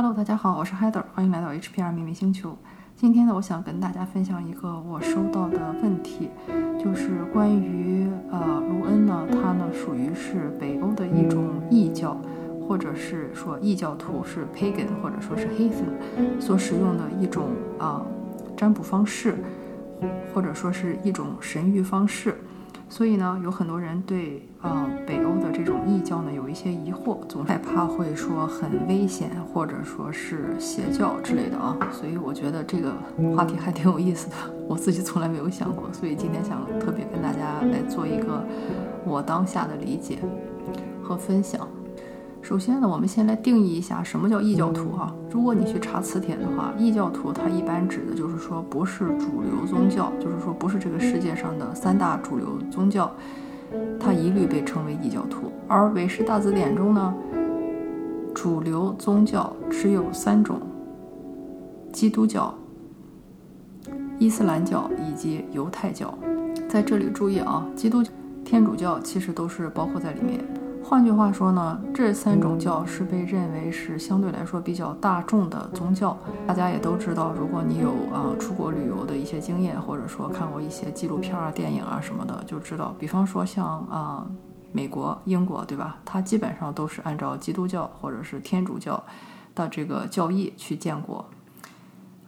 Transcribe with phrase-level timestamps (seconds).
[0.00, 2.56] Hello，大家好，我是 Heather，欢迎来到 HPR 秘密星球。
[2.94, 6.30] 今天呢，我想跟大家分享一个我收到的问题，
[6.78, 12.16] 就是关于呃卢恩呢，他呢属于是北欧的一种异教，
[12.60, 17.48] 或者是说异教徒是 Pagan，或者说是 Heathen 所使用的一种
[17.80, 18.06] 啊
[18.56, 19.34] 占卜方式，
[20.32, 22.38] 或者说是一种神谕方式。
[22.88, 31.76] 所以呢，有很多人对呃北欧的这种异教呢有一些疑惑，总害怕会说很危险，或者说是邪教之类的啊。
[31.92, 32.92] 所以我觉得这个
[33.36, 38.42] 话题还挺有意思的，我自己从来没有想过，所以今天想特别跟大家来做一个
[39.04, 40.18] 我当下的理解
[41.02, 41.68] 和分享。
[42.40, 45.14] 首先呢，我们先来定义一下什么叫异教徒哈。
[45.30, 53.12] 如果你去查词典的话，异教徒它一般指的就是说不是主流宗教，就是说不是这个世界上的三大主流宗教，
[54.00, 55.52] 它一律被称为异教徒。
[55.66, 57.14] 而韦氏大字典中呢，
[58.34, 60.58] 主流宗教只有三种：
[61.92, 62.54] 基督教、
[64.18, 66.16] 伊斯兰教以及犹太教。
[66.66, 68.02] 在这里注意啊，基督、
[68.42, 70.42] 天主教其实都是包括在里面。
[70.88, 76.16] 换句话说呢，这三种教是被认为是相对来说比较大众的宗教。
[76.46, 84.26] 大家也都知道，如果你有啊出国旅游的一些经验，或者说看过一些纪录片啊、电影啊什么的，就知道，比方说像啊
[84.72, 85.98] 美国、英国，对吧？
[86.06, 89.04] 它基本上都是按照基督教或者是天主教
[89.54, 91.22] 的这个教义去建国。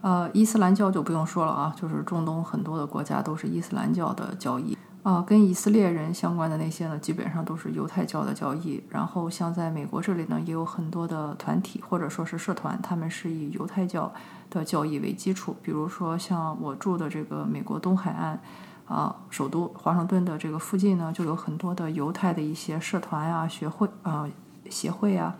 [0.01, 4.77] 呃，伊斯兰教就不用说了啊，就是中东很多的国家都是伊斯兰教的教义。
[5.03, 8.83] 啊，跟以色列人相关的那些呢，基本上都是犹太教的教义。
[8.87, 14.13] 然后像在美国这里呢，也有很多的团体或者说是社团，他们是以犹太教
[14.51, 15.55] 的教义为基础。
[15.63, 18.39] 比如说像我住的这个美国东海岸，
[18.85, 24.29] 啊，首都华盛顿的这个附近呢，就有很多的犹太的一些社团呀、学会啊、
[24.69, 25.33] 协会呀，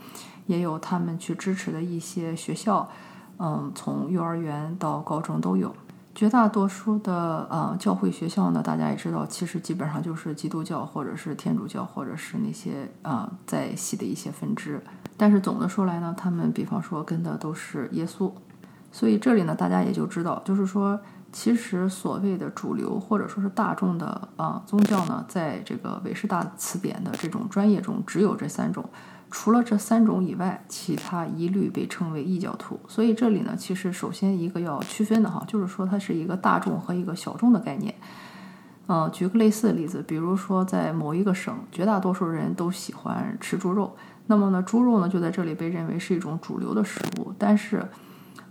[0.48, 2.90] 也有他们去支持的一些学校，
[3.38, 5.76] 嗯，从幼儿园到高中都有。
[6.22, 14.80] 绝大多数的呃教会学校呢，大家也知道，其实基本上就是基督教或者是天主教，或者是那些啊在系的一些分支。
[15.18, 18.32] 但是总的说来呢，他们比方说跟的都是耶稣。
[18.92, 21.00] 所以这里呢，大家也就知道，就是说，
[21.32, 28.88] 其实所谓的主流或者说是大众的啊宗教呢，在这个韦氏大词典的这种专业中，只有这三种。
[29.32, 32.78] 除了这三种以外，其他一律被称为异教徒。
[32.88, 37.96] 所以这里呢，其实首先一个要区分的哈，就是说它是一个大众和一个小众的概念。
[38.88, 43.96] 嗯，举个类似的例子，比如说在某一个省，绝大多数人都喜欢吃猪肉，
[44.28, 47.34] 那么呢，猪肉呢就在这里被认为是一种主流的食物。
[47.38, 47.86] 但是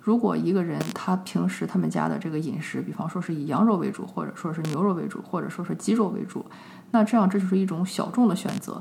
[0.01, 6.47] 如果一个人他平时他们家的这个饮食，比方说是以羊肉为主，或者说是牛肉为主，或者说是鸡肉为主，
[6.91, 8.79] 那这样这就是一种小众的选择。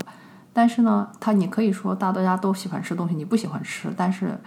[0.54, 4.38] 但是呢，他你可以说大大家都喜欢吃东西，你不喜欢吃，但是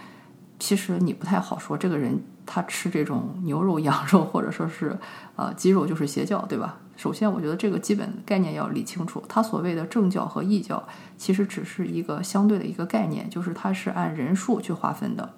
[0.59, 4.97] 其实你不太好说这个人他吃这种牛肉、羊肉或者说是
[5.35, 6.77] 呃鸡肉就是邪教，对吧？
[6.95, 9.23] 首先，我觉得这个基本概念要理清楚。
[9.27, 10.81] 他所谓的正教和异教，
[11.17, 15.33] 其实只是一个相对的一个概念，就是它是按人数去划分的，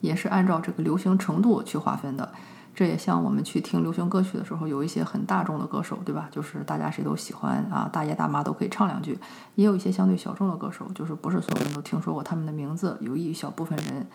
[0.00, 2.32] 也是按照这个流行程度去划分的。
[2.74, 6.28] 这也像我们去听流行歌曲的时候，有一些很大众的歌手，对吧？
[6.30, 9.18] 就是大家谁都喜欢啊，大爷大妈都可以唱两句。
[9.56, 14.06] 也有一些相对小众的歌手，就是不是所有人都听说过他们的名字，有一小部分人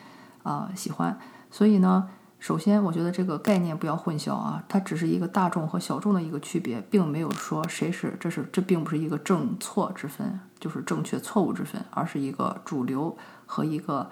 [0.41, 1.15] 啊喜欢。
[1.51, 14.09] 所以呢，首先我觉得这个概念不要混淆啊，它只是一个大众和小众的一个区别，并没有说谁是这是这并不是一个正错之分，就是正确错误之分，而是一个主流和一个。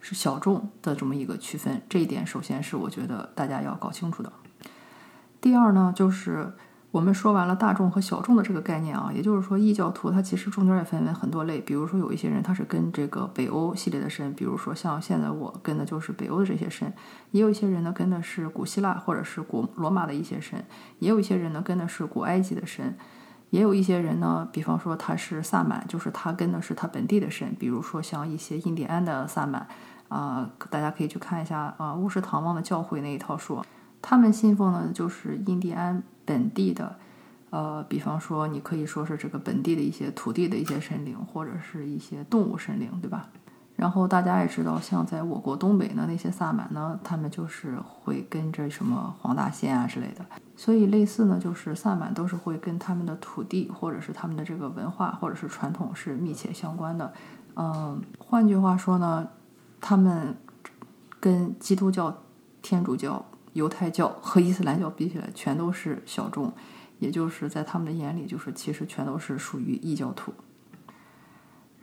[0.00, 4.32] 是小众的这么一个区分，这一点首先是我觉得大家要搞清楚的。
[5.40, 6.52] 第二呢，就是
[6.90, 16.92] 我们说完了大众和小众的这个概念啊，也就是说异教徒它其实中间也分为很多类，比如说有一些人他是跟这个北欧系列的神，比如说像现在我跟的就是北欧的这些神，
[17.30, 20.64] 也有一些人呢跟的是古希腊或者是古罗马的一些神，
[20.98, 22.96] 也有一些人呢跟的是古埃及的神，
[23.50, 29.66] 也有一些人呢，比方说他是萨满，就是他跟的是他本地的神，比如说像一些印第安的萨满。
[30.08, 33.62] 啊，大家可以去看一下啊，巫师唐望的教会那一套书，
[34.00, 36.96] 他们信奉的就是印第安本地的，
[37.50, 43.28] 呃，比方说你可以说是这个本地的一些土地的一些神灵，或者是一些动物神灵，对吧？
[43.78, 57.10] 然后大家也知道，像在我国东北呢，那些萨满呢，他们就是会跟着什么黄大仙啊之类的，所以类似呢，就是萨满都是会跟他们的土地或者是他们的这个文化或者是传统是密切相关的。
[57.56, 59.26] 嗯，换句话说呢。
[59.80, 60.36] 他们
[61.20, 62.12] 跟基督教、
[62.60, 66.52] 天主教、犹太教和伊斯兰教比起来，全都是小众，
[66.98, 70.34] 也就是在他们的眼里，就是其实全都是属于异教徒。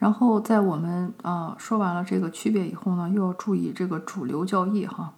[0.05, 5.11] 然后在我们啊说完了这个区别以后呢，又要注意这个主流教义哈。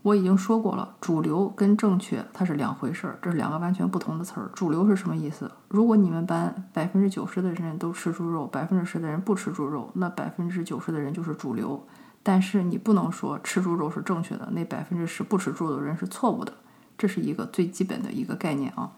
[0.00, 4.50] 我已经说过了，主流跟正确它是两回事儿，这是两个完全不同的词儿。
[4.54, 5.50] 主流是什么意思？
[5.68, 11.84] 如果你们班百分之九十的人都吃猪肉，百分之十的人不吃猪肉，那百分之九十的人就是主流。
[12.22, 16.54] 但是你不能说吃猪肉是正确的，那百分之十不吃猪肉的人是错误的，
[16.96, 18.90] 这是一个最基本的一个概念啊。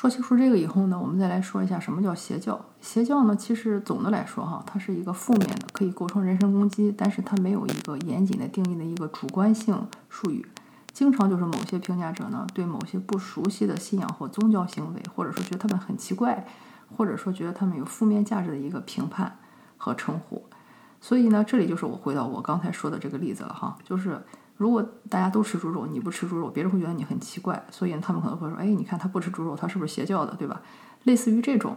[0.00, 2.64] 说清楚这个以后呢，我们再来说一下什么叫邪教。
[2.80, 10.46] 邪教呢，其实总的来说哈，它是一个负面的，可以构成人身攻击，但是它没有一个严谨的定义的一个主观性术语。
[10.92, 16.46] 经常就是某些评价者呢，对某些不熟悉的信仰或宗教行为，或者说觉得他们很奇怪，
[16.96, 19.36] 或者说觉得他们有负面价值的一个评判
[19.76, 20.46] 和称呼。
[21.00, 24.22] 所以呢，这里就是我回到我刚才说的这个例子了哈，就是。
[24.58, 30.60] 如果大家都吃猪肉，你不吃猪肉，别人会觉得你很奇怪，所以他们可能会说：“哎，你看他不吃猪肉，他是不是邪教的，对吧？”
[31.04, 31.76] 类似于这种。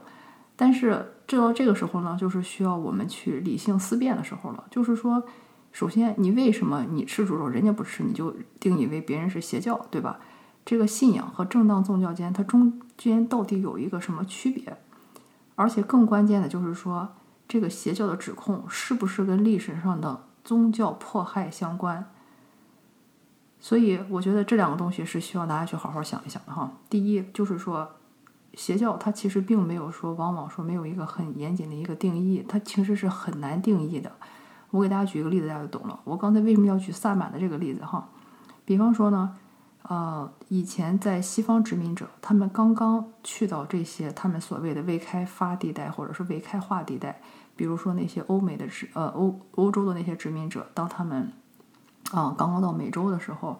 [0.55, 4.65] 但是，这到这个时候呢，就是需要我们去理性思辨的时候了。
[4.69, 5.23] 就是说，
[5.71, 10.19] 首先，你为什么你吃猪肉，人家不吃，你就定义为别人是邪教，对吧？
[10.65, 14.77] 这个信仰和正当宗教间，它中间到底有一个什么区别？
[15.55, 17.09] 而且更关键的就是说，
[17.47, 22.11] 这个邪教的指控是不是跟历史上的宗教迫害相关？
[23.61, 26.69] 所以我觉得这两个东西是需要大家去好好想一想的哈。
[26.89, 27.87] 第一就是说，
[28.55, 34.11] 邪教它其实并没有说，往往说没有一个很严谨的一个定义，它其实是很难定义的。
[34.71, 35.99] 我给大家举一个例子，大家就懂了。
[36.03, 38.09] 我刚才为什么要举萨满的这个例子哈？
[38.65, 39.37] 比方说呢，
[39.83, 47.21] 呃，以前在西方殖民者，他们刚刚去到这些他们所谓的未开发地带或者是未开化地带，
[47.55, 51.31] 比如说那些欧美的殖呃欧欧洲的那些殖民者，当他们
[52.11, 53.57] 啊，刚刚到美洲的时候，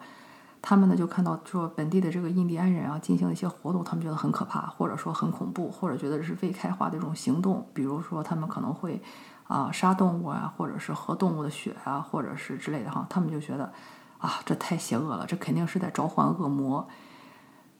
[0.60, 9.02] 他们呢就看到说本地的这个印第安人啊进行了一些活动，他们觉得很可怕，或者说很恐怖，或者觉得是未开化的这种行动，比如说他们可能会
[9.48, 13.72] 啊杀动物啊，或者是喝动物的血啊，或者是之类的哈，他们就觉得
[14.18, 16.86] 啊这太邪恶了，这肯定是在召唤恶魔。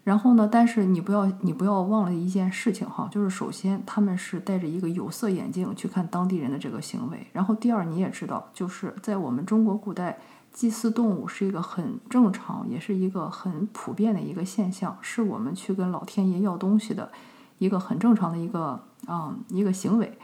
[0.05, 10.19] 然后呢，但是你不要你不要忘了一件事情哈，就是首先他们是戴着一个有色眼镜去看当地人的这个行为，然后第二你也知道，就是在我们中国古代。
[10.53, 17.11] 祭祀动物是一个很正常，也是一个很普遍的一个现象，是我们去跟老天爷要东西的
[17.59, 20.19] 一个很正常的一个啊一个行为。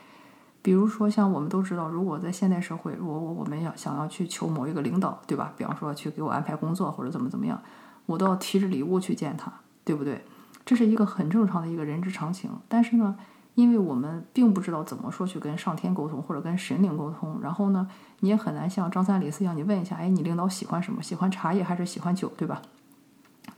[0.61, 5.53] 比如说，像我们都知道，如果在现代社会，如果我们要想要去求某一个领导，对吧？
[5.57, 7.63] 比方说去给我安排工作或者怎么怎么样，
[8.05, 9.51] 我都要提着礼物去见他，
[9.85, 10.25] 对不对？
[10.67, 12.51] 这是一个很正常的一个人之常情。
[12.69, 13.17] 但是呢，
[13.59, 17.89] 因为我们并不知道怎么说去跟上天沟通或者跟神灵沟通，然后呢，
[18.21, 21.03] 你也很难像张三李四一样，你问一下，哎，你领导喜欢什么？
[21.03, 22.63] 喜欢茶叶还是喜欢酒，对吧？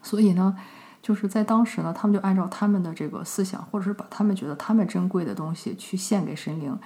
[0.00, 0.56] 所以呢，
[1.02, 6.78] 就是在当时呢，他们就按照他们的这个思想，或者是把他们觉得他们珍贵的东西去献给神灵。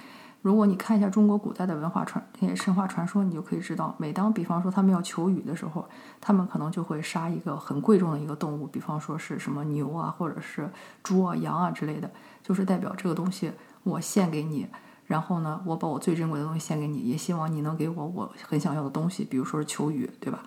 [0.45, 5.83] 如果你看一下中国古代的文化传那些神话传说，你就可以知道，每当比方说他们要求雨的时候，
[6.21, 10.69] 他们可能就会杀一个很贵重的一个动物，比方说是什么牛啊，或者是
[11.01, 12.11] 猪啊、羊啊之类的，
[12.43, 13.51] 就是代表这个东西
[13.81, 14.67] 我献给你，
[15.07, 20.43] 然后呢，我把我最珍贵的东西献给你，也希望你能给我我很想要的东西，比如说是求雨，对吧？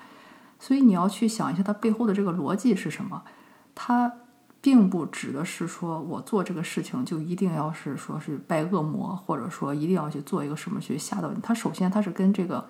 [0.60, 3.24] 所以你要去想一下它背后的这个逻辑是什么，
[3.74, 4.12] 它。
[4.60, 11.40] 并不指的是说我做这个事情就一定要是说是拜恶魔，或者说一定要去做一个什么去吓到你。
[11.40, 12.66] 它首先它是跟这个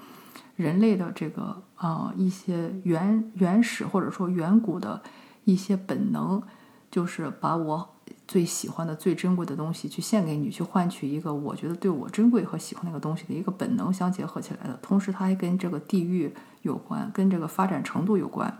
[0.56, 5.02] 人类的这个啊一些原原始或者说远古的
[5.44, 6.42] 一些本能，
[6.90, 7.88] 就是把我
[8.26, 14.78] 最喜欢的最珍贵的东西去献给你，去换取一个我觉得对我珍贵和喜欢那个东西的一个本能相结合起来的。
[14.82, 18.58] 同时，它还跟这个地域有关，跟这个发展程度有关。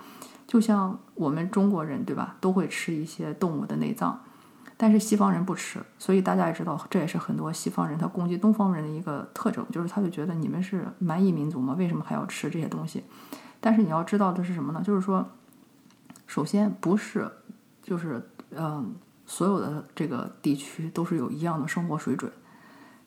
[0.49, 4.19] 就像我们中国人对吧，都会吃一些动物的内脏，
[4.78, 13.05] 但是西方人不吃，所以大家也知道，这也是很多西方人他攻击东方人的一个特征，就是他就觉得你们是蛮夷民族嘛，为什么还要吃这些东西？
[13.61, 14.83] 但是你要知道的是什么呢？
[14.83, 15.28] 就是说，
[16.26, 17.31] 首先不是，
[17.83, 18.95] 就是嗯，
[19.26, 22.33] 所有的这个地区都是有一样的生活水准，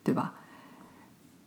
[0.03, 0.35] 对吧？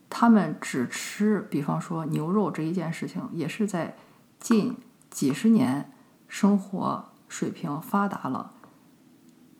[0.09, 3.95] 他们只吃，比方说牛肉这一件事情，也是在
[4.41, 4.75] 近。
[5.15, 5.93] 几十年
[6.27, 8.51] 生活水平发达了，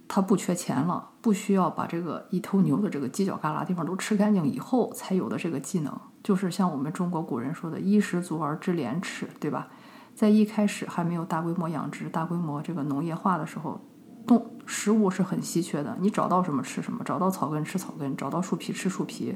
[0.05, 9.69] 他不缺钱了，不需要把这个一头牛的这个犄角旮旯地方都吃干净以后才有的这个技能，就是像我们中国古人说的“衣食足而知廉耻”，对吧？
[10.13, 13.79] 在一开始还没有大规模养殖、大规模这个农业化的时候，
[14.27, 19.33] 动食物是很稀缺的，你找到什么吃什么，找到草根吃草根，找到树皮吃树皮。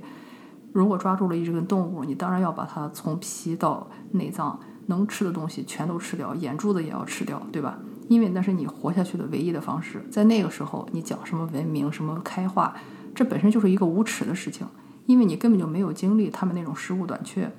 [0.74, 4.60] 如果抓住了一只根动物，你当然要把它从皮到内脏。
[4.90, 7.80] 能吃的东西全都吃掉，眼珠子也要吃掉，对吧？
[8.10, 10.04] 因为那是你活下去的唯一的方式。
[10.12, 12.76] 在那个时候，你讲什么文明、什么开化，
[13.14, 14.68] 这本身就是一个无耻的事情。
[15.06, 17.52] 因为你根本就没有经历他们那种食物短缺。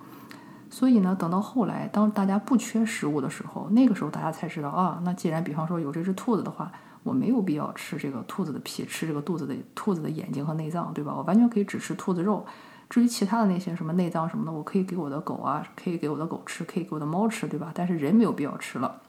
[0.69, 6.71] 所以呢，等到后来，当大家不缺食物的时候，那个时候大家才知道啊，那既然比方说有这只兔子的话，
[7.03, 11.15] 我没有必要吃这个兔子的皮，吃这个肚子的兔子的眼睛和内脏，对吧？
[11.17, 12.45] 我完全可以只吃兔子肉。
[12.91, 17.71] 至于其他的那些什么内脏什么的，我可以给我的狗啊，可以给我的狗吃，可以给我的猫吃，对吧？
[17.73, 19.01] 但是人没有必要吃了。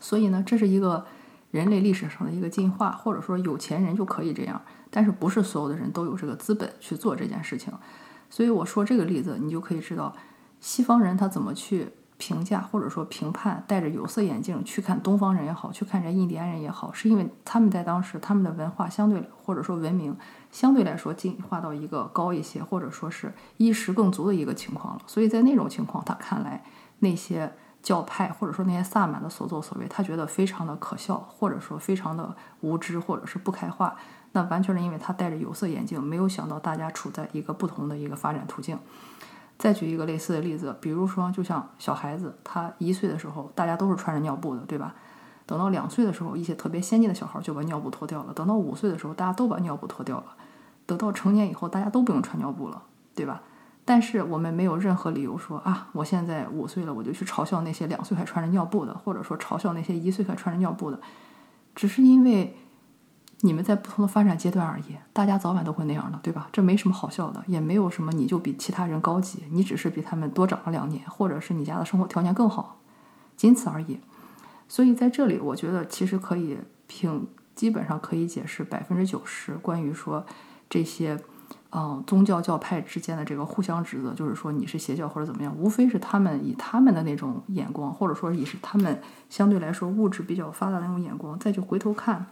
[0.00, 1.06] 所以呢，这是一个
[1.52, 4.60] 人类历史上的一个进化，或者说有钱人就可以这样，
[4.90, 7.72] 但是不是所有的人都有这个资本去做这件事情。
[8.28, 10.14] 所以我说这个例子，你就可以知道。
[10.58, 20.16] 西方人他怎么去评价或者说评判戴着有色眼镜去看东方人也好，去看这印第安人也好，是因为他们在当时他们的文化相对或者说文明
[20.50, 25.02] 相对来说进化到一个高一些，或者说是衣食更足的一个情况了。
[25.06, 26.64] 所以在那种情况，他看来
[27.00, 33.94] 那些教派或者说那些萨满的所作所为，他觉得非常的可笑，或者说非常的无知，或者是不开化。
[34.32, 38.78] 那完全是因为他戴着有色眼镜，没有想到大家处在一个不同的一个发展途径。
[39.58, 44.94] 再举一个类似的例子，比如说，就像小孩子，他一岁的时候，大家都是穿着尿布的，对吧？
[45.46, 50.24] 等到两岁的时候，一些特别先进的小孩就把尿布脱掉了；等到五岁的时候，大家都把尿布脱掉了；
[50.84, 52.82] 等到成年以后，大家都不用穿尿布了，
[53.14, 53.42] 对吧？
[53.84, 61.00] 但是我们没有任何理由说啊，我现在五岁了，我就去嘲笑那些两岁还穿着尿布的，或者说嘲笑那些一岁还穿着尿布的，
[61.74, 62.56] 只是因为。
[63.42, 66.48] 你们在不同的发展阶段而已，大家早晚都会那样的，对吧？
[66.52, 72.78] 这没什么好笑的，也没有什么你就比其他人高级，你只是比他们多长了两年，或者是你家的生活条件更好，
[73.36, 73.98] 仅此而已。
[74.68, 80.24] 所以在这里，我觉得其实可以凭基本上可以解释百分之九十关于说
[80.68, 81.20] 这些
[81.70, 92.26] 嗯宗教教派之间的这个互相指责，就是说你是邪教或者怎么样，无非是他们以他们的那种眼光，或者说也是他们相对来说物质比较发达的那种眼光，再去回头看。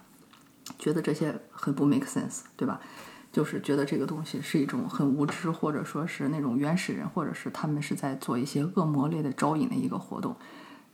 [0.79, 2.81] 觉得这些很不 make sense，对吧？
[3.33, 10.37] 就是觉得这个东西是一种很无知，或者说是那种原始人，或者是他们是在做一些恶魔类的招引的一个活动，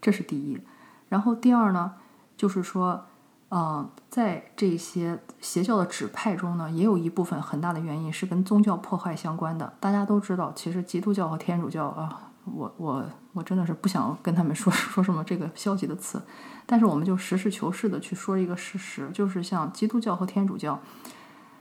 [0.01, 0.59] 这是第一。
[1.07, 1.93] 然后第二呢，
[2.35, 3.05] 就是说，
[3.49, 9.73] 嗯，在这些邪教的指派中呢，也有一部分很大的原因是跟宗教破坏相关的。
[9.79, 12.30] 大家都知道，其实基督教和天主教啊。
[12.53, 16.21] 我我我真的是不想跟他们说 说什么这个消极的词，
[16.65, 20.79] 但是我们就实事求是的去说一个事实，就是像基督教和天主教，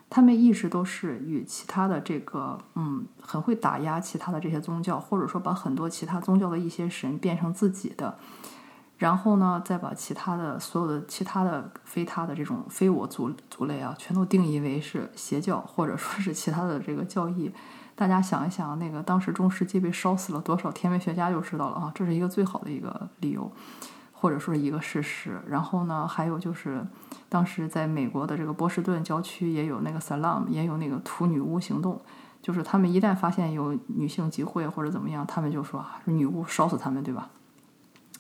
[0.09, 8.19] 他们一直都是与其他的这个嗯很会打压其他的这些宗教，或者说把很多其他宗教的一些神变成自己的，
[8.99, 17.53] 然后呢再把其他的所有的其他的非他的这种非我族族类啊，全都定义为是邪教，或者说是其他的这个教义。
[18.01, 23.53] 大家想一想，那个当时中世纪被烧死了多少天文学家就知道了啊，这是一个最好的一个理由，
[24.11, 25.39] 或者说是一个事实。
[25.47, 26.83] 然后呢，还有就是，
[27.29, 32.01] 当时在美国的这个波士顿郊区也有那个 Salam，也有那个屠女巫行动，
[32.41, 37.29] 就是他们一旦发现有女性集会或者怎么样，他们就说啊，女巫烧死他们，对吧？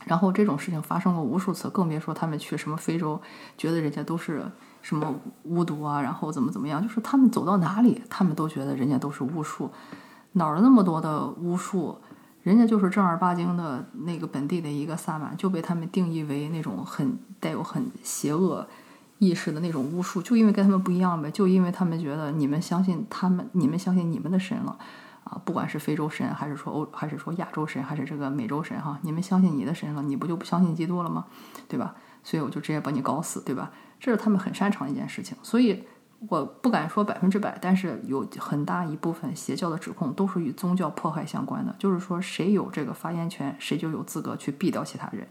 [0.04, 3.20] 然后这种事情发生过无数次，更别说他们去什么非洲，
[3.56, 4.44] 觉得人家都是。
[4.82, 6.82] 什么巫毒啊，然后怎么怎么样？
[6.82, 9.70] 就是他们走到哪里，他们都觉得人家都是巫术，
[10.32, 11.98] 哪儿那么多的巫术？
[12.42, 18.66] 人家就是正儿八经的那个本地的一个萨满，就被他们定义为那种很带有很邪恶
[19.18, 24.78] 意识的那种巫术，就因为跟他们不一样呗，就因为他们觉得你们相信他们，你们相信你们的神了
[25.30, 31.26] 啊，不管是非洲神，还是说欧，还是说亚洲神，还是这个美洲神哈，你们相信你的神了，你不就不相信基督了吗？
[31.68, 31.94] 对吧？
[32.24, 33.70] 所以我就直接把你搞死，对吧？
[34.00, 35.84] 这是他们很擅长的一件事情，所以
[36.28, 45.28] 我不敢说百分之百，但是有很大一部分邪教的指控都是与宗教迫害相关的，就是说谁有这个发言权，谁就有资格去毙掉其他人。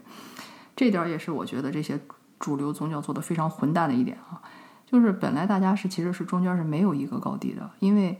[0.74, 2.00] 这点也是我觉得这些
[2.38, 4.40] 主流宗教做的非常混蛋的一点啊，
[4.86, 8.18] 就是本来大家是其实是中间是没有一个高低的，因为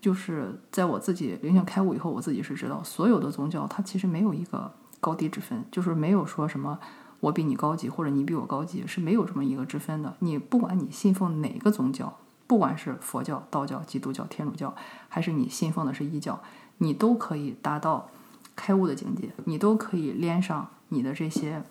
[0.00, 6.78] 就是在我自己灵性开悟以后，我自己是知道所有的宗教它其实没有一个高低之分，就是没有说什么。
[7.20, 10.16] 我比你高级，或者你比我高级，是没有这么一个之分的。
[10.20, 12.16] 你不管你信奉哪个宗教，
[12.46, 14.74] 不管是佛教、道教、基督教、天主教，
[15.10, 16.40] 还是你信奉的是异教，
[16.78, 18.08] 你都可以达到
[18.56, 21.62] 开悟的境界，你都可以连上你的这些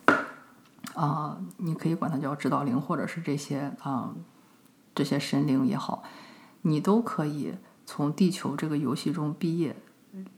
[0.93, 4.13] 啊，你可以管它叫指导灵，或者是这些啊
[4.93, 6.03] 这些神灵也好，
[6.61, 7.55] 你都可以
[7.91, 9.75] 从地球这个游戏中毕业，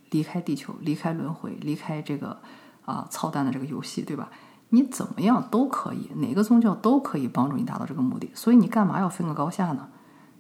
[0.10, 2.38] 离开地球，离开轮回，离开这个
[2.86, 4.30] 啊操蛋的这个游戏，对吧？
[4.70, 9.90] 你怎么样都可以，哪个宗教都可以帮助你达到这个目的，所以你干嘛要分个高下呢？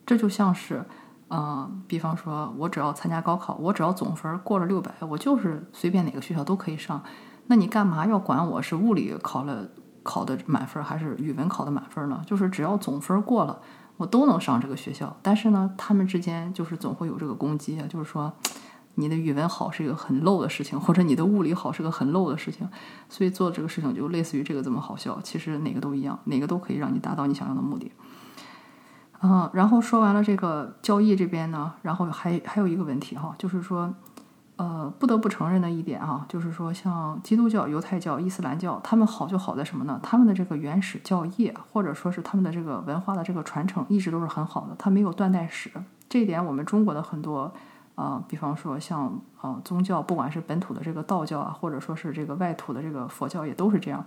[0.05, 0.85] 这就像是，
[1.27, 7.03] 嗯，比方说，我只要参加高考，我只要总分过了六百，我就是随便哪个学校都可以上。
[7.47, 9.67] 那你干嘛要管我是物理考了
[10.01, 12.23] 考的满分，还是语文考的满分呢？
[12.25, 13.61] 就是只要总分过了，
[14.01, 15.15] 我都能上这个学校。
[15.21, 18.33] 但是呢，他们之间就是总会有这个攻击啊，就是说
[18.95, 22.67] 你的语文好是一个很 low 的事情，或者你的物理好是个很 low 的事情，
[23.07, 25.19] 所以做这个事情就类似于这个这么好笑。
[25.23, 27.91] 其实哪个都一样，哪个都可以让你达到你想要的目的。
[29.21, 33.93] 嗯，然后说完了这个交易这边呢，然后还还有一个问题哈，就是说，
[34.57, 39.99] 呃，不得不承认的一点啊，就是说，像基督教、犹太教、伊斯兰教，他们好就好在什么呢？
[40.03, 45.71] 他们的这个原始教义，或者说是他们的这个文化的这个传承，一直都是很好的，它没有断代史。
[46.07, 47.51] 这一点，我们中国的很多，
[47.95, 54.05] 呃，比方说像呃宗教，不管是本土的这个道教啊，或者说是这个外土的这个佛教，也都是这样。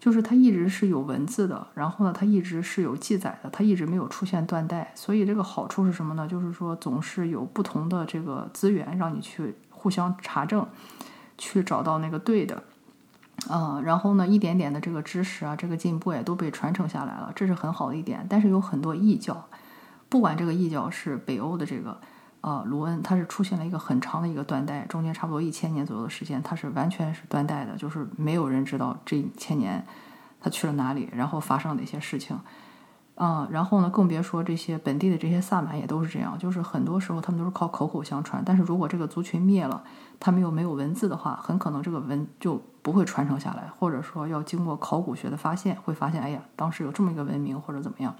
[0.00, 6.26] 就是它一直是有文字的，然后呢，它一直是有记载的，它一直没有出现断代，所以这个好处是什么呢？
[6.28, 10.66] 就是说总是有不同的这个资源让你去互相查证，
[11.36, 12.62] 去找到那个对的，
[13.50, 18.24] 嗯，然后呢，一点点的这个知识啊，这个进步也都被传承下来了，这是很好的一点。
[18.30, 19.48] 但是有很多异教，
[20.08, 21.98] 不管这个异教是北欧的这个。
[22.40, 29.84] 呃，卢恩他是出现了一个很长的一个断代，中间差不多一千年左右的时间，他是完全是断代的，就是没有人知道这一千年
[30.40, 32.38] 他去了哪里，然后发生了哪些事情。
[33.16, 39.82] 啊，然后呢，更别说这些本地的这些萨满也都是这样，就是很多时候他们都是靠口口相传，但是如果这个族群灭了，
[40.20, 48.14] 他们又没有文字的话，很可能这个文就不会传承下来，或者说要经过考古学的发现，会发现，哎呀，当时有这么一个文明或者怎么样。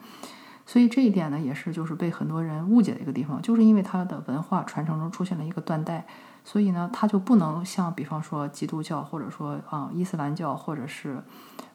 [0.68, 6.06] 所以这一点呢，也是就是被很多人误解的一个地方，就是因为它的文化传承中出现了一个断代，
[6.44, 11.22] 所以呢，它就不能像比方说基督教或者说啊伊斯兰教或者是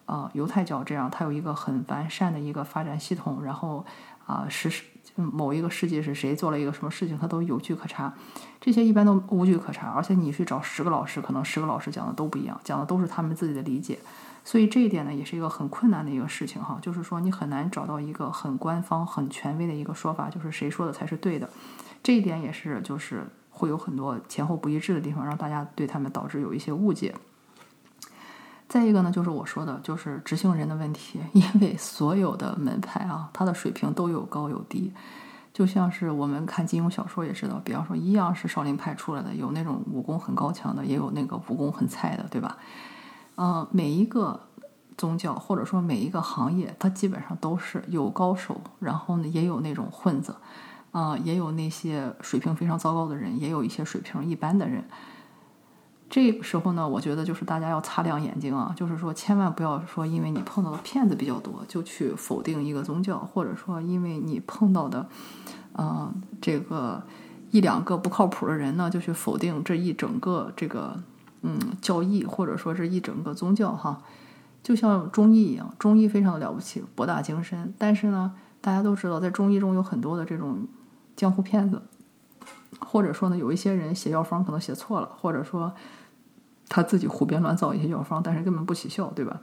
[0.06, 3.84] 啊犹太教这样，它有一个很完善的一个发展系统，然后
[4.28, 4.84] 啊实施
[5.16, 8.14] 某一个世纪是谁做了一个什么事情，它都有据可查。
[8.62, 13.98] 这些一般都无据可查，而且你去找十个老师，可能十个老师讲的都不一样，讲的都是他们自己的理解。
[14.46, 21.50] 所以这一点呢，也是一个很困难的一个事情哈，就是说你很难找到一个很官方、很权威的一个说法，就是谁说的才是对的。
[22.04, 27.16] 这一点也是，就是会有很多前后不一致的地方，让大家对他们导致有一些误解。
[28.68, 34.92] 再一个呢，就是我说的，就是执行人的问题， 因为所有的门派啊，它的水平都有高有低，
[35.54, 42.58] 就像是我们看金庸小说也知道，比方说一样是少林派出来的，有那种武功很高强的，也有那个武功很菜的，对吧？
[43.36, 44.40] 嗯，每一个
[44.96, 50.36] 宗教或者说每一个行业，它基本上都是有高手，然后呢也有那种混子，
[50.92, 54.84] 啊，也有那些水平非常糟糕的人，也有一些水平一般的人。
[56.12, 65.08] 这个时候呢，我觉得就是大家要擦亮眼睛啊，就是说千万不要说因为你碰到的骗子比较多，就去否定一个宗教，或者说因为你碰到的，
[65.72, 67.02] 呃，这个
[67.50, 71.02] 一两个不靠谱的人呢，就去否定这一整个这个。
[71.44, 74.02] 嗯，教义或者说是一整个宗教哈，
[74.64, 77.74] 就像中医一样，中医非常的了不起，博大精深。
[77.78, 80.66] 但是呢，大家都知道，在中医中有很多的这种
[81.16, 81.82] 江湖骗子，
[82.80, 85.74] 或者说呢，有一些人写药方可能写错了，或者说
[86.70, 89.42] 他自己胡编乱造一些药方，但是根本不起效，对吧？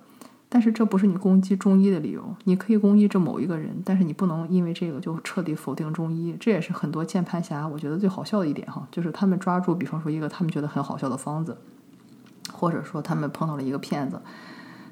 [0.52, 6.36] 但是这不是你攻击中医的理由，你可以攻击这某一个人，但是你不能因为这个就彻底否定中医。
[6.40, 11.56] 这也是很多键盘侠我觉得最好笑的一点哈，就是他们抓住，比方说一个他们觉得很好笑的方子。
[12.60, 14.20] 或者说他们碰到了一个骗子，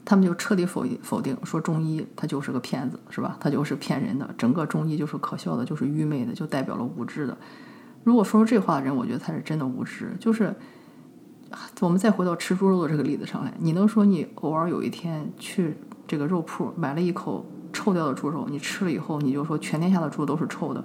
[0.02, 3.36] 他们就彻底否否定，说中医他就是个骗子，是吧？
[3.38, 7.36] 他就是骗人的，整个中医就是可笑的，就是愚昧的，就代表了无知的。
[8.04, 10.16] 如果说出这话的人，我觉得他是真的无知。
[10.18, 10.54] 就是
[11.80, 15.76] 我们再回到吃猪肉的这个例子上来，你能说你偶尔有一天去
[16.06, 20.82] 这个肉铺买了一口臭掉的猪肉，你吃了以后，你就说全天下的猪都是臭的，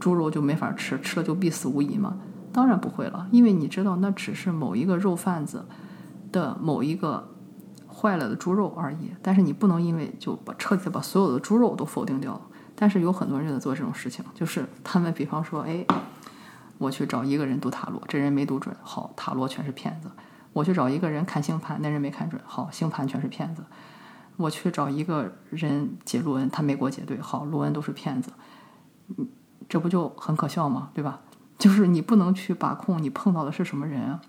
[0.00, 2.16] 猪肉就没法吃，吃了就必死无疑吗？
[2.54, 5.62] 当然不会了，因为你知道那只是某一个肉贩子。
[6.32, 7.28] 的某一个
[7.86, 12.40] 坏了的猪肉而已，但是你不能因为就把彻底把所有的猪肉都否定掉。
[12.74, 15.86] 但是有很多人在做这种事情，就是他们比方说，哎，
[16.78, 20.08] 我去找一个人读塔罗，这人没读准，好，塔罗全是骗子；
[20.52, 23.62] 我去找一个人看星盘，那人没看准，好，星盘全是骗子；
[24.36, 28.32] 我去找一个人解录恩，他没给我解对，好，录恩都是骗子。
[29.16, 29.28] 嗯，
[29.68, 30.90] 这不就很可笑吗？
[30.94, 31.20] 对吧？
[31.58, 34.20] 就是你不能去把控你碰到的是什么人啊。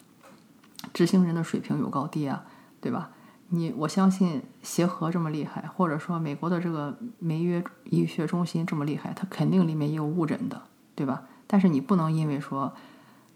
[0.91, 2.43] 执行人的水平有高低啊，
[2.81, 3.11] 对吧？
[3.49, 10.63] 你我相信协和这么厉害，或者说美国的这个梅约医学中心这么厉害，它肯定里面也有误诊的，
[10.95, 11.23] 对吧？
[11.45, 12.73] 但是你不能因为说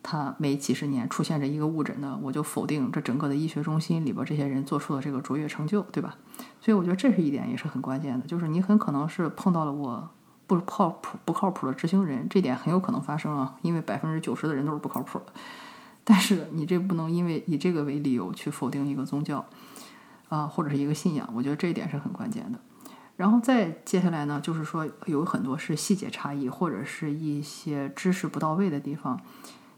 [0.01, 6.15] 他每几十年出现着一个误诊的，我就否定这整个的医学中心里边这些人做出的这个卓越成就，对吧？
[6.59, 10.09] 所以我觉得这是一点也是很关键的，就是你很可能是碰到了我
[10.47, 15.25] 不靠谱、不靠谱的执行人，这点很有可能发生啊，因为百分之九十的人都是不靠谱的。
[16.09, 19.45] 但是你这不能因为以这个为理由去否定一个宗教，
[20.29, 22.57] 啊，或者是一个信仰，我觉得这一点是很关键的。
[23.17, 29.19] 然后再接下来呢，就是说有很多是细节差异，或者是一些知识不到位的地方。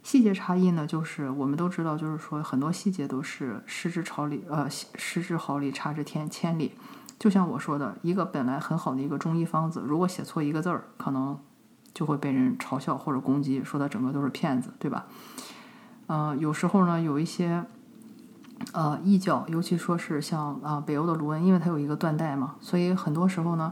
[0.04, 6.74] 细节差异呢，就是我们都知道，就是说很多细节都是失之毫厘，呃，失之毫厘，差之天千里。
[7.18, 11.40] 就像我说的，一个本来很好的一个中医方子，如果写错一个字儿，可能
[11.92, 15.08] 就会被人嘲笑或者攻击，说他整个都是骗子，对吧？
[16.10, 17.64] 呃，有时候呢，有一些
[18.74, 23.72] 呃异教，尤其说是像啊北欧的卢恩，因为它有一个断代嘛，所以很多时候呢，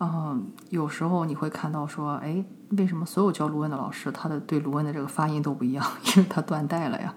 [0.00, 5.86] 嗯，有时候你会看到说，哎，为什么所有教卢恩的老师，他的对卢恩的这个发音都不一样？
[6.04, 7.14] 因为他断代了呀，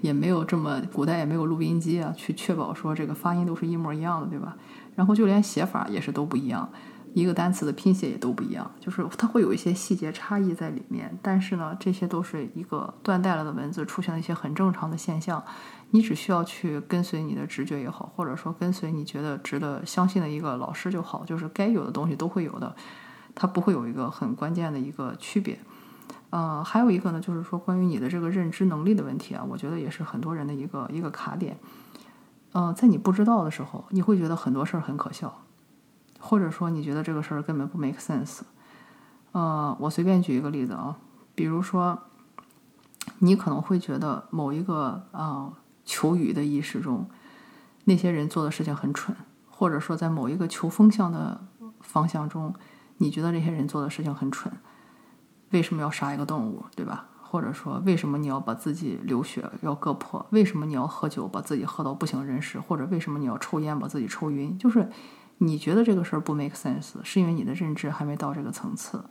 [0.00, 4.56] 也没有这么古代也没有录音机啊，去确保说这个发音都是一模一样的，对吧？
[4.94, 6.68] 然后就连写法也是都不一样，
[7.14, 11.16] 一个单词的拼写也都不一样，就是它会有一些细节差异在里面。
[11.22, 15.42] 但是呢，这些都是一个断代了的文字出现了一些很正常的现象，
[15.90, 22.74] 你只需要去跟随你的直觉也好，或者说跟随你觉得值得相信的一个老师就好，就是该有的东西都会有的，
[23.34, 25.58] 它不会有一个很关键的一个区别。
[26.30, 31.56] 呃，还有一个呢，就是说关于你的这个认知能力的问题啊，我觉得也是很多人的一个一个卡点。
[32.54, 35.43] 嗯，在你不知道的时候，你会觉得很多事儿很可笑，
[36.24, 38.40] 或者说你觉得这个事儿根本不 make sense。
[39.32, 40.96] 呃，我随便举一个例子啊，
[41.34, 41.98] 比如说，
[43.18, 45.52] 你可能会觉得某一个啊
[45.84, 47.06] 求雨的仪式中，
[47.84, 49.14] 那些人做的事情很蠢，
[49.50, 51.42] 或者说在某一个求风向的
[51.82, 52.54] 方向中，
[52.96, 54.50] 你觉得这些人做的事情很蠢，
[55.50, 57.08] 为什么要杀一个动物，对吧？
[57.20, 60.24] 或者说，为什么你要把自己流血要割破？
[60.30, 62.60] 为什么你要喝酒把自己喝到不省人事？
[62.60, 64.56] 或者为什么你要抽烟把自己抽晕？
[64.56, 64.88] 就是
[65.38, 69.04] 你觉得这个事儿不 make sense，是因为你的认知还没到这个层次。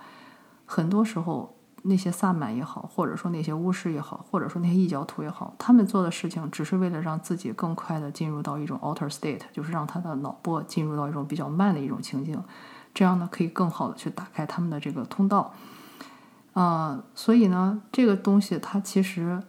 [0.66, 12.42] 很多时候，那些萨满也好，或者说那些巫师也好，或者说那些异教徒也好，他们做的事情只是为了让自己更快的进入到一种 alter state，就是让他的脑波进入到一种比较慢的一种情境，
[12.94, 15.54] 这样呢可以更好的去打开他们的这个通道。
[16.54, 19.42] 啊，所以呢，这个东西它其实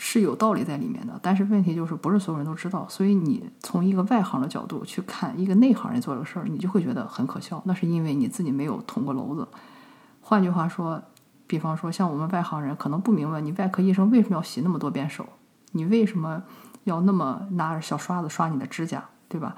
[0.00, 7.60] 是有道理在里面的，但是问题就是不是所有人都知道，所以你从一个外行的角度去看一个内行人做这个事儿，你就会觉得很可笑。
[7.66, 9.46] 那是因为你自己没有捅过娄子。
[10.22, 11.02] 换句话说，
[11.46, 15.28] 比方说像我们外行人可能不明白，你外科医生为什么要洗那么多遍手，
[15.72, 16.44] 你为什么
[16.84, 19.56] 要那么拿着小刷子刷你的指甲，对吧？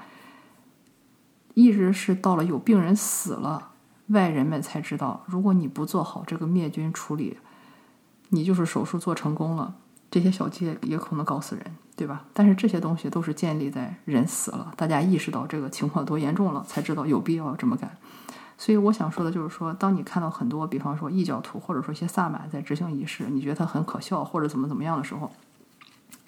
[1.53, 3.69] 一直是到了有病人死了。
[4.07, 7.37] 外人们才知道，如果你不做好这个灭菌处理，
[8.29, 9.75] 你就是手术做成功了，
[10.11, 12.25] 这些小结也可能搞死人，对吧？
[12.33, 17.97] 但是这些东西都是建立在人死了，大家意识到这个情况多严重了，才知道有必要这么干。
[18.57, 25.31] 所以我想说的就是说，当你看到很多，比方说异教徒或者说一些萨满在执行仪式，你觉得他很可笑或者怎么怎么样的时候，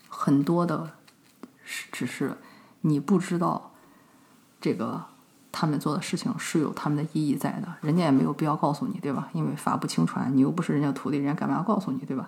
[0.07, 0.91] 很多的
[1.63, 2.37] 是只是
[2.81, 3.71] 你不知道
[4.59, 5.05] 这个。
[5.55, 9.29] 他们做的事情是有他们的意义在的，人家也没有必要告诉你，对吧？
[9.33, 12.27] 因为法不轻传，你又不是人家徒弟，人家干嘛要告诉你，对吧？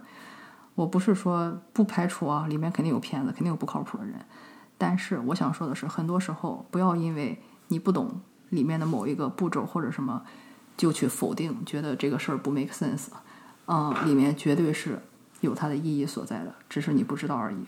[0.76, 4.14] 我不是说不排除啊，里面肯定有骗子，肯定有不靠谱的人。
[4.78, 10.22] 但是我想说的是，很多时候不要因为你不懂里面的某一个步骤或者什么，
[10.76, 13.08] 就去否定，觉得这个事儿不 make sense。
[13.68, 15.02] 嗯，里面绝对是
[15.42, 17.66] 有它的意义所在的，只是你不知道而已。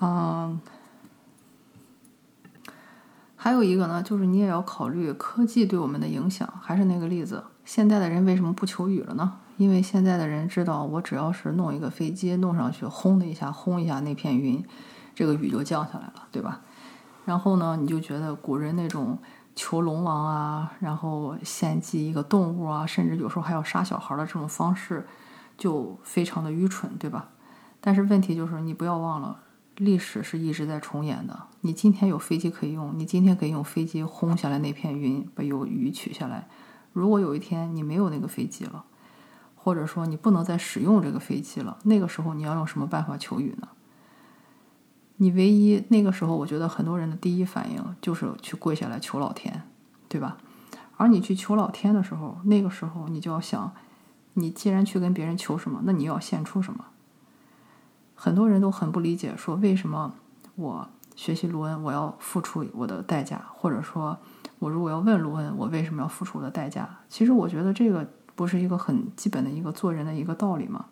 [0.00, 0.60] 嗯。
[3.34, 6.48] 还有一个呢，就是你也要考虑科技对我们的影响。
[6.62, 9.40] 还是那个例子，现在的人为什么不求雨了呢？
[9.56, 14.64] 因为现在的人知道，我只要是弄一个飞机弄上去，轰的一下，轰一下那片云，
[15.14, 16.60] 这个雨就降下来了，对吧？
[17.24, 19.18] 然后呢，你就觉得古人那种
[19.54, 25.06] 求龙王啊，然后献祭一个动物啊，甚至有时候还要杀小孩的这种方式，
[25.56, 27.28] 就非常的愚蠢，对吧？
[27.80, 29.38] 但是问题就是，你不要忘了。
[29.76, 31.44] 历史是一直在重演的。
[31.62, 36.46] 你今天有飞机可以用，你今天可以用飞机轰下来那片云，把有雨取下来。
[36.92, 38.84] 如果有一天你没有那个飞机了，
[39.62, 43.68] 或者说你不能再使用这个飞机了，那个时候你要用什么办法求雨呢？
[45.18, 49.62] 你唯一那个时候，我觉得很多人的第一反应就是去跪下来求老天，
[50.08, 50.36] 对吧？
[50.96, 53.72] 而你去求老天的时候，那个时候你就要想，
[54.34, 56.86] 你既然去跟别人求什么，那你要献出什么？
[58.16, 60.12] 很多人都很不理解，说为什么
[60.56, 64.18] 我学习卢恩，我要付出我的代价，或者说，
[64.58, 66.88] 我如果要问卢恩，我为什么要付出我的代价？
[67.08, 70.86] 其实我觉得这个不是一个很基本的一个做人的一个道理吗？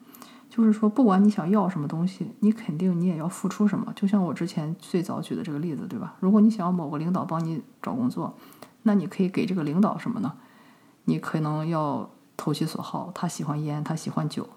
[0.48, 3.92] 就是说，不管你想要什么东西，你肯定你也要付出什么。
[3.94, 6.16] 就像我之前最早举的这个例子，对吧？
[6.20, 8.36] 如果你想要某个领导帮你找工作，
[8.82, 10.32] 那你可以给这个领导什么呢？
[11.04, 14.48] 你可能要投其所好，他喜欢烟，他喜欢酒。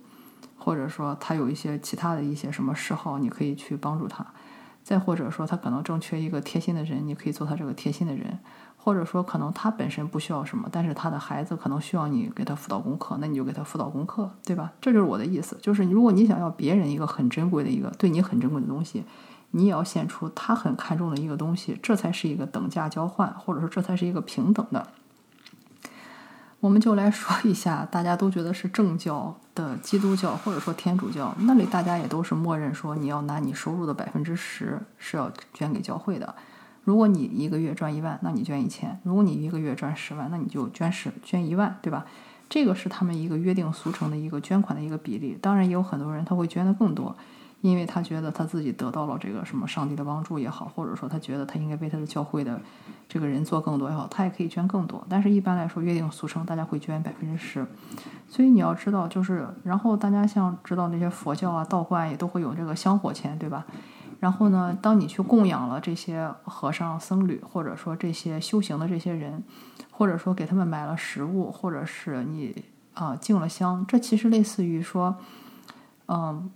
[0.57, 4.23] 或者说他有一些其他的一些什么嗜好，你可以去帮助他；
[4.81, 8.39] 再或者说他可能正缺一个贴心的人，你可以做他这个贴心的人；
[8.83, 14.73] 或者说可能他本身不需要什么，但是他的孩子可能需要你给他辅导功课，那你就给他辅导功课，对吧？
[14.81, 19.05] 这就是我的意思，就是如果你想要别人一个很珍贵的一个对你很珍贵的东西，
[19.51, 24.85] 你也要献出他很看重的一个东西，这才是一个等价交换，或者说这才是一个平等的。
[26.59, 36.35] 我们就来说一下，大家都觉得是正教的基督教，或者说天主教，那里大家也都是默认说，你要拿你收入的百分之十是要捐给教会的。
[36.83, 42.05] 如果你一个月赚一万，那你捐一千；如果你一个月赚十万，那你就捐十捐一万，对吧？
[42.49, 45.37] 这个是他们一个约定俗成的一个捐款的一个比例。
[45.41, 47.15] 当然，也有很多人他会捐的更多。
[47.61, 52.59] 因为他觉得他自己得到了这个什么上帝的帮助也好，或者说他觉得他应该为他的教会的
[53.07, 55.01] 这个人做更多也好，他也可以捐更多。
[55.07, 57.65] 但是一般来说，约定俗成，大家会捐百分之十。
[58.27, 63.65] 所以你要知道，就是然后大家像知道那些佛教啊、道观也都会有这个香火钱，对吧？
[64.23, 69.43] 然后呢，当你去供养了这些和尚、僧侣，或者说这些修行的这些人，
[69.91, 75.17] 或者说给他们买了食物，或者是你啊敬了香，这其实类似于说，
[76.07, 76.49] 嗯。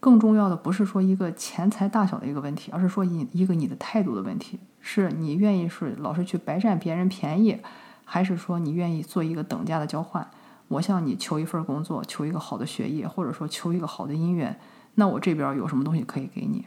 [0.00, 4.58] 更重要的不是说一个钱财大小的一个问题，而是说一一个你的态度的问题。
[4.80, 7.56] 是你愿意是老是去白占别人便宜，
[8.04, 10.28] 还是说你愿意做一个等价的交换？
[10.66, 14.58] 我向你求一份工作，求一个好的学业，或者说求一个好的姻缘，
[14.96, 16.66] 那我这边有什么东西可以给你？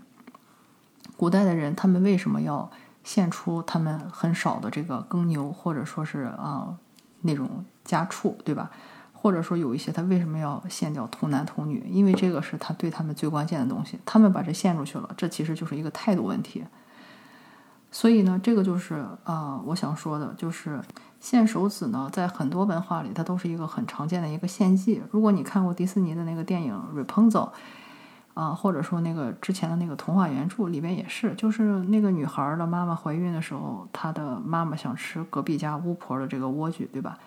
[1.17, 2.69] 古代的人他们为什么要
[3.03, 6.75] 献出他们很少的这个耕牛，或者说是啊
[7.21, 8.71] 那种家畜，对吧？
[9.13, 11.87] 或者说有一些他为什么要献掉童男童女？
[11.89, 13.97] 因为这个是他对他们最关键的东西。
[14.05, 16.63] 他们把这献出去了，这其实就是一个态度问题。
[17.91, 20.79] 所以呢，这个就是啊，我想说的就是
[21.19, 25.01] 献手指呢，在很多文化里，它都是一个很常见的一个献祭。
[25.11, 27.31] 如果你看过迪士尼的那个电影《Rapunzel》
[28.35, 37.17] 啊，或者说那个之前的那个童话原著里面也是，就是那个女孩的妈妈怀孕的时候，她的妈妈想吃隔壁家巫婆的这个莴苣，对吧？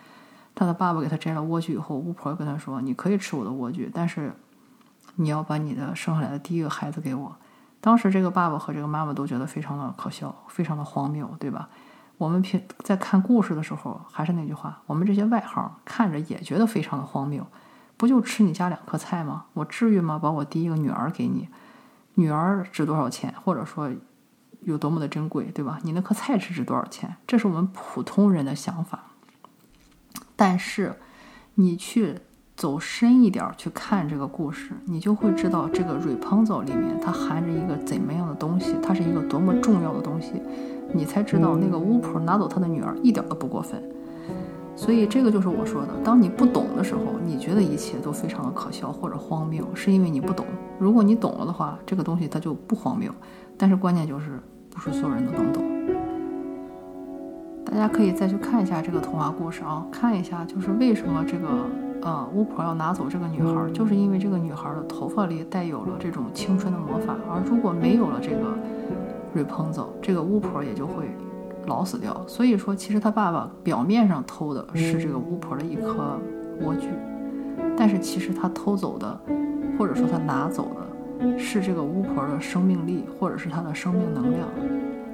[0.54, 4.32] 她的爸爸给她摘了莴苣以后，巫婆跟她说：“你可以吃我的莴苣，但是
[5.16, 7.34] 你要把你的生下来的第一个孩子给我。”
[7.80, 11.68] 当时这个爸爸和这个妈妈都觉得非常的可笑，非常的荒谬，对吧？
[12.18, 17.46] 我们平在看故事的时候，还是那句话，我们这些外行看着也觉得非常的荒谬。
[17.98, 19.44] 不就吃你家两颗菜吗？
[19.52, 20.18] 我至于吗？
[20.18, 21.48] 把我第一个女儿给你，
[22.14, 23.34] 女儿值多少钱？
[23.44, 23.90] 或者说
[24.60, 25.78] 有多么的珍贵，对吧？
[25.82, 27.16] 你那颗菜值值多少钱？
[27.26, 29.00] 这是我们普通人的想法。
[30.36, 30.94] 但是，
[31.56, 32.14] 你去
[32.54, 40.40] 走深一点去看这个故事，你就会知道这个 Rapunzel 里面它含着一个怎么样的东西，它是一个多么重要的东西，
[40.92, 43.82] 你才知道那个巫婆拿走她的女儿一点都不过分。
[44.78, 50.46] 所以这个就是我说的，当你不懂的时候，你觉得一切都非常的可笑或者荒谬，是因为你不懂。
[50.78, 53.12] 如果你懂了的话，这个东西它就不荒谬。
[53.56, 55.64] 但是关键就是不是所有人都能懂。
[57.64, 61.48] 大家可以再去看一下这个童话故事啊，看一下就是为什么这个
[62.02, 68.54] 呃巫婆要拿走这个女孩，就是因为这个女孩的头发里带有了这种青春的魔法，而如果没有了这个
[69.34, 71.10] Rapunzel，这个巫婆也就会
[71.68, 72.20] 老死掉。
[72.26, 76.18] 所以说，其实他爸爸表面上偷的是这个巫婆的一颗
[76.60, 76.88] 莴苣，
[77.76, 79.20] 但是其实他偷走的，
[79.78, 84.48] 或者说他拿走的是这个巫婆的生命力，或者是她的生命能量。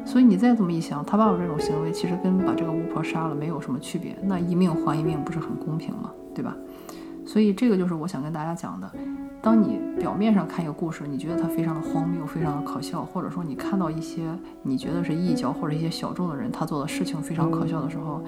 [0.06, 6.10] 所以你再这么一想，他爸爸这种行为其实跟把这个巫婆杀了没有什么区别，那一命换一命不是很公平吗？
[6.34, 6.54] 对吧？
[7.26, 8.90] 所以这个就是我想跟大家讲的。
[9.44, 14.22] 当你表面上看一个故事，你觉得它非常的荒谬、非常的可笑，或者说你看到一些
[14.62, 18.22] 你觉得是异教或者一些小众的人他做的事情非常可笑的时候，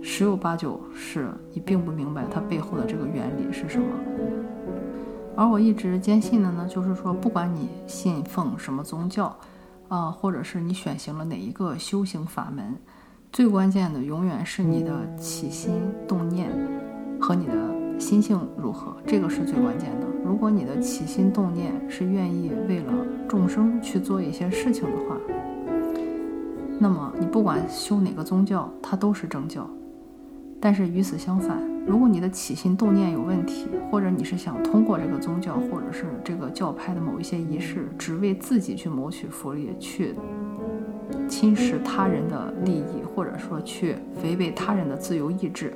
[0.00, 3.84] 十有八九是你并不明白它背后的这个原理是什么。
[5.36, 9.36] 而我一直坚信的呢，就是说不管你信奉什么宗教。
[9.88, 12.74] 啊，或者是你选行了哪一个修行法门，
[13.30, 15.74] 最关键的永远是你的起心
[16.08, 16.48] 动念
[17.20, 17.52] 和你的
[18.02, 20.06] 心性如何，这个是最关键的。
[20.24, 22.92] 如果你的起心动念是愿意为了
[23.28, 25.16] 众生去做一些事情的话，
[26.80, 29.70] 那么你不管修哪个宗教，它都是正教。
[30.60, 40.16] 但是与此相反，如果你的起心动念有问题，或者你是想通过这个宗教或者是这个教派的某一些仪式，只为自己去谋取福利，去
[41.28, 45.72] 侵蚀他人的利益，或者说去违背他人的自由意志，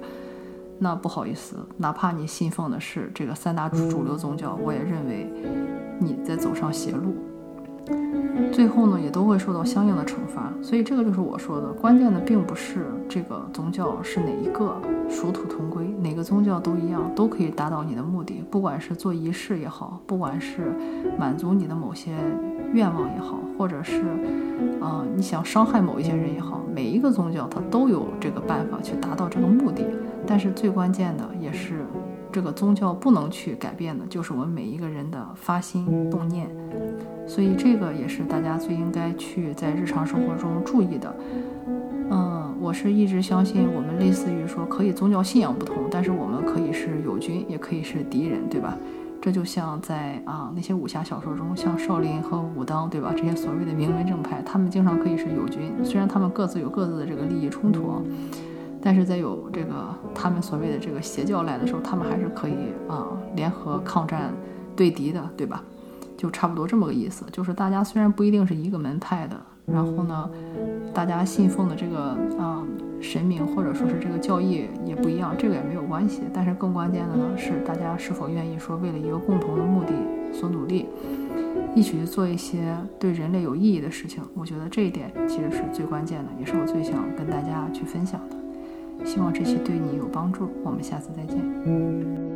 [0.78, 5.32] 那不好意思，哪怕你信奉的是这个三大主主流宗教，我也认为
[5.98, 7.14] 你在走上邪路。
[8.52, 10.52] 最后呢，也都会受到相应的惩罚。
[10.60, 14.76] 所以这个就是我说的，关键的并不是这个宗教是哪一个，
[15.08, 18.44] 殊途同归，哪个宗教都一样，都可以达到你的目的。
[18.50, 20.74] 不管是做仪式也好，不管是
[21.18, 22.12] 满足你的某些
[22.74, 24.04] 愿望也好，或者是，
[24.82, 29.86] 呃，你想伤害某一些人也好，每一个宗教它都有这个办法去达到这个目的。
[30.26, 31.84] 但是最关键的也是。
[32.32, 36.46] 这个宗教不能去改变的，就是我们每一个人的发心动念，
[37.26, 41.16] 所以这个也是大家最应该去在日常生活中注意的。
[42.10, 48.76] 嗯，我是一直相信，我们类似于说，可以宗教信仰不同，但是我们可以是友军，也可以是敌人，对吧？
[49.22, 53.14] 这就像在啊那些武侠小说中，像少林和武当，对吧？
[53.16, 58.04] 这些所谓的名门正派，他们经常可以是友军，虽然他们各自有各自的这个利益冲突。
[58.86, 62.54] 但是在有这个他们所谓的这个邪教来的时候，他们还是可以
[62.86, 64.32] 啊联合抗战
[64.76, 65.60] 对敌的，对吧？
[66.16, 67.24] 就差不多这么个意思。
[67.32, 70.30] 就是大家虽然不一定是一个门派的，然后呢，
[70.94, 72.62] 大家信奉的这个啊
[73.00, 76.22] 神明或者说是这个教义也不一样，这个也没有关系。
[76.32, 79.92] 但是更关键的呢是大家是否愿意说为了一个共同的目的
[80.32, 80.86] 所努力，
[81.74, 84.22] 一起去做一些对人类有意义的事情。
[84.32, 88.36] 我觉得这一点其实是最关键的，也是我最想跟大家去分享的。
[89.04, 92.35] 希望这些对你有帮助，我们下次再见。